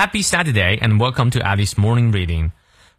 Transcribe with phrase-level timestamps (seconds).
[0.00, 2.50] Happy Saturday and welcome to Alice Morning Reading。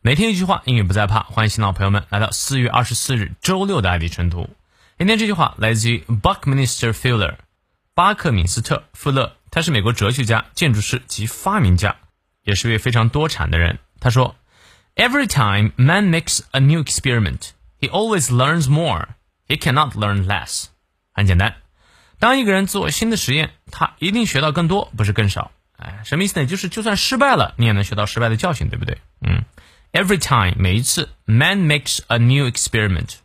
[0.02, 1.22] 每天一句话，英语不再怕。
[1.22, 4.50] 欢迎新老朋友们来到四月二十四日周六的爱迪晨读。
[4.98, 7.36] 今天这句话来自于 Buckminster Fuller，
[7.94, 11.98] 巴克敏斯特·富勒，他是美国哲学家、建筑师及发明家，
[12.44, 13.78] 也是一位非常多产的人。
[14.00, 17.50] 他说：“Every time man makes a new experiment,
[17.80, 19.10] he always learns more.
[19.48, 20.66] He cannot learn less。”
[21.14, 21.56] 很简单，
[22.18, 25.52] 当一个人做新的实验，他一定学到更多，不是更少。
[25.83, 26.47] 哎，什么意思呢？
[26.47, 28.99] 就是就算失败了，你也能学到失败的教训，对不对？
[29.21, 29.45] 嗯
[29.93, 33.17] ，every time 每一次，man makes a new experiment，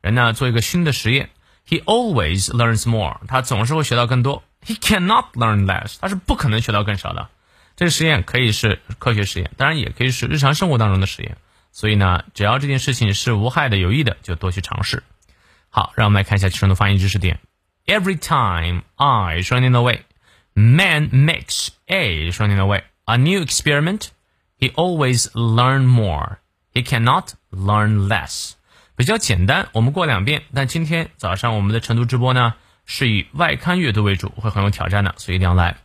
[0.00, 1.30] 人呢做一个新的实验
[1.68, 7.28] ，he always learns more，他总是会学到更多，he cannot learn less，他是不可能学到更少的。
[7.74, 11.36] 这个实验可以是科学实验，当然也可以是日常生活当中的实验。
[11.72, 15.02] 所以呢，只要这件事情是无害的、有益的，就多去尝试。
[15.68, 17.38] 好，让我们来看一下其中的发音知识点。
[17.84, 20.00] Every time I running away。
[20.55, 24.07] Man makes a 双点的位 a new experiment.
[24.59, 26.37] He always learn more.
[26.73, 28.53] He cannot learn less.
[28.95, 30.43] 比较简单，我们过两遍。
[30.53, 35.77] 但今天早上我们的晨读直播呢，是以外刊阅读为主，会很有挑战的，所以一定要来。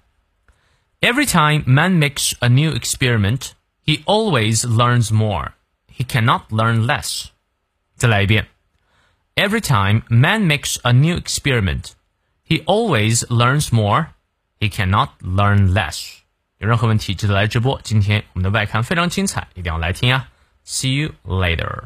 [1.00, 3.52] Every time man makes a new experiment,
[3.84, 5.52] he always learns more.
[5.96, 7.26] He cannot learn less.
[7.96, 8.48] 再来一遍。
[9.36, 11.92] Every time man makes a new experiment,
[12.46, 14.08] he always learns more.
[14.61, 16.19] He cannot learn less。
[16.59, 17.81] 有任何问题记得来直播。
[17.83, 20.27] 今天我们的外刊非常精彩，一定要来听呀
[20.63, 21.85] ！See you later。